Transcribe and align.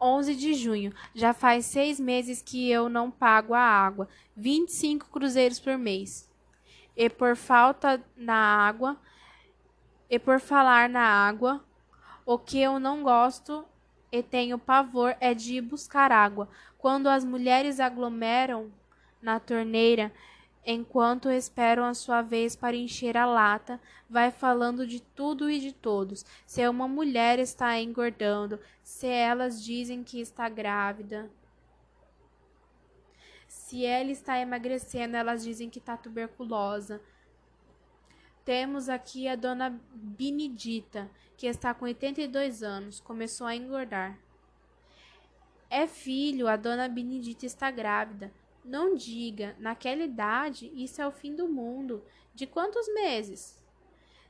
11 0.00 0.34
de 0.34 0.54
junho. 0.54 0.92
Já 1.14 1.32
faz 1.32 1.66
seis 1.66 2.00
meses 2.00 2.40
que 2.40 2.70
eu 2.70 2.88
não 2.88 3.10
pago 3.10 3.54
a 3.54 3.60
água. 3.60 4.08
25 4.36 5.08
cruzeiros 5.08 5.60
por 5.60 5.76
mês. 5.76 6.28
E 6.96 7.08
por 7.08 7.36
falta 7.36 8.02
na 8.16 8.34
água, 8.34 8.96
e 10.08 10.18
por 10.18 10.40
falar 10.40 10.88
na 10.88 11.02
água, 11.02 11.64
o 12.26 12.36
que 12.36 12.60
eu 12.60 12.80
não 12.80 13.02
gosto 13.02 13.64
e 14.10 14.22
tenho 14.22 14.58
pavor 14.58 15.16
é 15.20 15.32
de 15.32 15.60
buscar 15.60 16.10
água. 16.10 16.48
Quando 16.76 17.08
as 17.08 17.24
mulheres 17.24 17.78
aglomeram 17.78 18.70
na 19.22 19.38
torneira, 19.38 20.12
enquanto 20.64 21.30
esperam 21.30 21.84
a 21.84 21.94
sua 21.94 22.22
vez 22.22 22.54
para 22.54 22.76
encher 22.76 23.16
a 23.16 23.24
lata, 23.24 23.80
vai 24.08 24.30
falando 24.30 24.86
de 24.86 25.00
tudo 25.00 25.50
e 25.50 25.58
de 25.58 25.72
todos. 25.72 26.24
Se 26.46 26.66
uma 26.68 26.86
mulher 26.86 27.38
está 27.38 27.78
engordando, 27.80 28.58
se 28.82 29.06
elas 29.06 29.62
dizem 29.62 30.02
que 30.02 30.20
está 30.20 30.48
grávida. 30.48 31.30
Se 33.46 33.84
ela 33.84 34.10
está 34.10 34.38
emagrecendo, 34.38 35.16
elas 35.16 35.42
dizem 35.42 35.70
que 35.70 35.78
está 35.78 35.96
tuberculosa. 35.96 37.00
Temos 38.44 38.88
aqui 38.88 39.28
a 39.28 39.36
dona 39.36 39.80
Benedita, 39.92 41.10
que 41.36 41.46
está 41.46 41.72
com 41.72 41.84
82 41.84 42.62
anos, 42.62 43.00
começou 43.00 43.46
a 43.46 43.54
engordar. 43.54 44.18
É 45.68 45.86
filho, 45.86 46.48
a 46.48 46.56
dona 46.56 46.88
Benedita 46.88 47.46
está 47.46 47.70
grávida. 47.70 48.32
Não 48.64 48.94
diga, 48.94 49.56
naquela 49.58 50.02
idade, 50.02 50.70
isso 50.74 51.00
é 51.00 51.06
o 51.06 51.12
fim 51.12 51.34
do 51.34 51.48
mundo. 51.48 52.04
De 52.34 52.46
quantos 52.46 52.86
meses? 52.92 53.62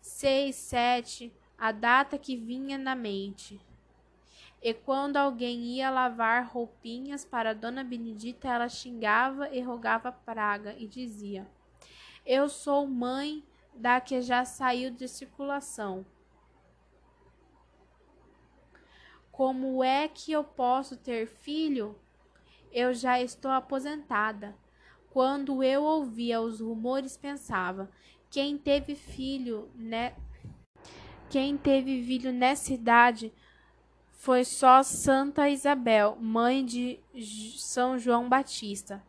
Seis, 0.01 0.57
sete, 0.57 1.33
a 1.59 1.73
data 1.73 2.19
que 2.19 2.37
vinha 2.37 2.79
na 2.79 2.95
mente. 2.95 3.61
E 4.63 4.75
quando 4.75 5.17
alguém 5.17 5.77
ia 5.77 5.91
lavar 5.91 6.47
roupinhas 6.47 7.25
para 7.25 7.55
Dona 7.55 7.83
Benedita, 7.83 8.49
ela 8.49 8.69
xingava 8.69 9.49
e 9.49 9.61
rogava 9.61 10.13
praga 10.13 10.75
e 10.79 10.87
dizia: 10.87 11.51
Eu 12.27 12.49
sou 12.49 12.87
mãe 12.87 13.43
da 13.75 14.01
que 14.01 14.21
já 14.21 14.45
saiu 14.45 14.91
de 14.91 15.09
circulação. 15.09 16.05
Como 19.33 19.83
é 19.83 20.07
que 20.07 20.31
eu 20.31 20.45
posso 20.45 20.99
ter 20.99 21.27
filho? 21.27 21.99
Eu 22.73 22.95
já 22.95 23.21
estou 23.21 23.51
aposentada. 23.51 24.55
Quando 25.11 25.63
eu 25.63 25.83
ouvia 25.83 26.41
os 26.41 26.61
rumores, 26.61 27.17
pensava: 27.17 27.91
quem 28.31 28.57
teve 28.57 28.95
filho, 28.95 29.69
né? 29.75 30.15
Quem 31.29 31.57
teve 31.57 32.03
filho 32.05 32.33
nessa 32.33 32.73
idade 32.73 33.33
foi 34.13 34.45
só 34.45 34.83
Santa 34.83 35.49
Isabel, 35.49 36.17
mãe 36.21 36.65
de 36.65 37.01
São 37.57 37.99
João 37.99 38.29
Batista. 38.29 39.03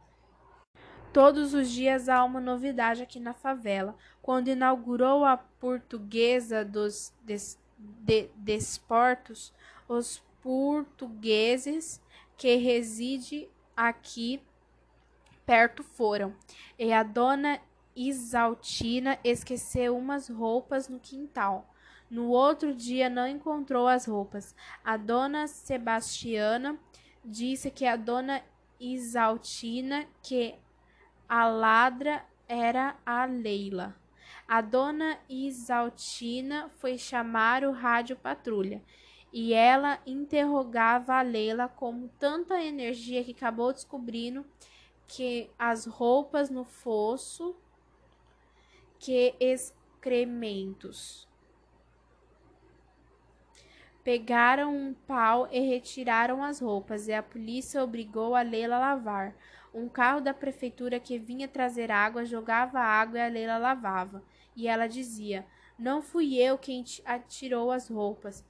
Todos 1.12 1.53
os 1.53 1.70
dias 1.70 2.08
há 2.08 2.23
uma 2.23 2.40
novidade 2.40 3.03
aqui 3.03 3.20
na 3.20 3.34
favela. 3.34 3.96
Quando 4.22 4.48
inaugurou 4.48 5.25
a 5.25 5.36
portuguesa 5.36 6.64
dos 6.64 7.14
des, 7.22 7.59
de, 7.78 8.30
desportos, 8.38 9.53
os 9.90 10.23
portugueses 10.42 12.02
que 12.42 12.56
reside 12.56 13.47
aqui 13.78 14.42
perto 15.45 15.84
foram. 15.84 16.36
E 16.80 16.92
a 16.92 17.03
dona 17.03 17.61
Isaltina 17.95 19.20
esqueceu 19.23 19.95
umas 19.95 20.28
roupas 20.28 20.89
no 20.89 21.00
quintal. 21.00 21.72
No 22.09 22.30
outro 22.30 22.73
dia 22.73 23.12
não 23.12 23.28
encontrou 23.28 23.88
as 23.88 24.08
roupas. 24.08 24.56
A 24.84 24.97
dona 24.97 25.45
Sebastiana 25.45 26.80
disse 27.23 27.69
que 27.69 27.86
a 27.86 27.95
dona 27.95 28.42
Isaltina 28.80 30.08
que 30.23 30.56
a 31.30 31.47
ladra 31.47 32.25
era 32.47 32.95
a 33.06 33.23
Leila. 33.25 33.96
A 34.47 34.62
dona 34.62 35.19
Isaltina 35.29 36.72
foi 36.79 36.97
chamar 36.97 37.63
o 37.63 37.72
rádio 37.72 38.16
patrulha 38.16 38.81
e 39.31 39.53
ela 39.53 40.00
interrogava 40.06 41.16
a 41.16 41.22
Leila 41.22 41.68
com 41.68 42.08
tanta 42.19 42.62
energia 42.62 43.24
que 43.24 43.31
acabou 43.31 43.72
descobrindo 43.72 44.46
que 45.08 45.50
as 45.58 45.86
roupas 45.86 46.50
no 46.50 46.66
fosso 46.66 47.56
que 49.00 49.34
excrementos. 49.40 51.28
Pegaram 54.03 54.75
um 54.75 54.94
pau 54.94 55.47
e 55.52 55.59
retiraram 55.59 56.44
as 56.44 56.59
roupas, 56.59 57.08
e 57.08 57.14
a 57.14 57.22
polícia 57.22 57.84
obrigou 57.84 58.36
a 58.36 58.41
Leila 58.41 58.78
a 58.78 58.80
lavar. 58.80 59.36
Um 59.74 59.88
carro 59.88 60.20
da 60.20 60.34
prefeitura 60.34 61.00
que 61.00 61.20
vinha 61.20 61.47
trazer 61.47 61.91
água 61.91 62.25
jogava 62.25 62.80
água 62.80 63.20
e 63.20 63.22
a 63.22 63.28
Leila 63.28 63.58
lavava. 63.58 64.24
E 64.56 64.68
ela 64.68 64.88
dizia: 64.88 65.46
Não 65.78 66.02
fui 66.02 66.38
eu 66.38 66.58
quem 66.58 66.84
atirou 67.06 67.72
as 67.72 67.88
roupas. 67.90 68.44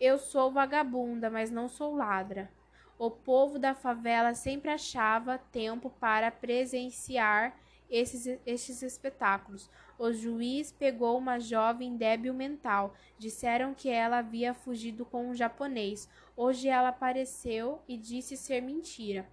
Eu 0.00 0.18
sou 0.18 0.50
vagabunda, 0.50 1.30
mas 1.30 1.50
não 1.50 1.68
sou 1.68 1.94
ladra. 1.94 2.50
O 2.98 3.10
povo 3.10 3.58
da 3.58 3.74
favela 3.74 4.34
sempre 4.34 4.70
achava 4.70 5.38
tempo 5.38 5.90
para 5.90 6.30
presenciar 6.30 7.56
esses, 7.90 8.38
esses 8.44 8.82
espetáculos. 8.82 9.70
O 9.98 10.12
juiz 10.12 10.72
pegou 10.72 11.16
uma 11.16 11.38
jovem 11.38 11.96
débil 11.96 12.34
mental. 12.34 12.94
Disseram 13.18 13.74
que 13.74 13.88
ela 13.88 14.18
havia 14.18 14.52
fugido 14.52 15.04
com 15.04 15.28
um 15.28 15.34
japonês. 15.34 16.08
Hoje 16.36 16.68
ela 16.68 16.88
apareceu 16.88 17.80
e 17.88 17.96
disse 17.96 18.36
ser 18.36 18.60
mentira. 18.60 19.26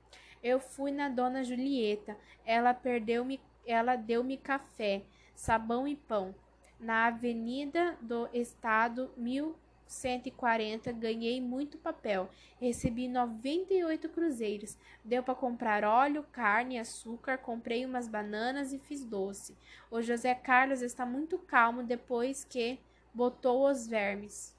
Eu 0.43 0.59
fui 0.59 0.91
na 0.91 1.09
dona 1.09 1.43
Julieta. 1.43 2.15
Ela 2.45 2.73
perdeu-me, 2.73 3.39
ela 3.65 3.95
deu-me 3.95 4.37
café, 4.37 5.03
sabão 5.35 5.87
e 5.87 5.95
pão. 5.95 6.33
Na 6.79 7.07
Avenida 7.07 7.95
do 8.01 8.27
Estado, 8.33 9.11
mil 9.15 9.55
140, 9.91 10.91
ganhei 10.93 11.41
muito 11.41 11.77
papel. 11.77 12.29
Recebi 12.59 13.07
98 13.07 14.09
cruzeiros. 14.09 14.77
Deu 15.03 15.21
para 15.21 15.35
comprar 15.35 15.83
óleo, 15.83 16.25
carne, 16.31 16.79
açúcar, 16.79 17.37
comprei 17.37 17.85
umas 17.85 18.07
bananas 18.07 18.71
e 18.71 18.79
fiz 18.79 19.03
doce. 19.03 19.55
O 19.89 20.01
José 20.01 20.33
Carlos 20.33 20.81
está 20.81 21.05
muito 21.05 21.37
calmo 21.37 21.83
depois 21.83 22.43
que 22.43 22.79
botou 23.13 23.69
os 23.69 23.87
vermes. 23.87 24.55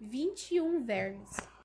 21 0.00 0.82
vermes. 0.82 1.50